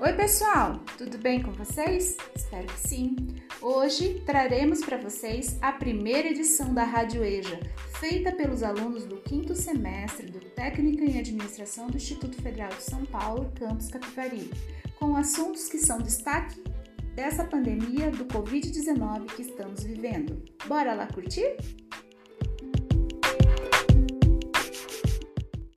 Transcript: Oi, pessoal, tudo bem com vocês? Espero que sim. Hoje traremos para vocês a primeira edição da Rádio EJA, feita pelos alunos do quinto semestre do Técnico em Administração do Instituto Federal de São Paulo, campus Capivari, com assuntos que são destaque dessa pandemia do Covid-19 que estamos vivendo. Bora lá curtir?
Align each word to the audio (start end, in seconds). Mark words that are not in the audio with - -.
Oi, 0.00 0.12
pessoal, 0.12 0.80
tudo 0.96 1.18
bem 1.18 1.42
com 1.42 1.50
vocês? 1.50 2.16
Espero 2.32 2.68
que 2.68 2.78
sim. 2.88 3.16
Hoje 3.60 4.22
traremos 4.24 4.80
para 4.80 4.96
vocês 4.96 5.58
a 5.60 5.72
primeira 5.72 6.28
edição 6.28 6.72
da 6.72 6.84
Rádio 6.84 7.24
EJA, 7.24 7.58
feita 7.98 8.30
pelos 8.30 8.62
alunos 8.62 9.04
do 9.04 9.16
quinto 9.16 9.56
semestre 9.56 10.26
do 10.30 10.38
Técnico 10.38 11.02
em 11.02 11.18
Administração 11.18 11.88
do 11.88 11.96
Instituto 11.96 12.40
Federal 12.40 12.68
de 12.68 12.84
São 12.84 13.04
Paulo, 13.06 13.50
campus 13.58 13.88
Capivari, 13.88 14.48
com 15.00 15.16
assuntos 15.16 15.68
que 15.68 15.78
são 15.78 15.98
destaque 15.98 16.62
dessa 17.16 17.42
pandemia 17.42 18.08
do 18.12 18.24
Covid-19 18.26 19.26
que 19.34 19.42
estamos 19.42 19.82
vivendo. 19.82 20.40
Bora 20.68 20.94
lá 20.94 21.08
curtir? 21.08 21.56